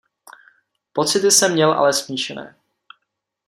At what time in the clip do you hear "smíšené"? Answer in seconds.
1.93-2.55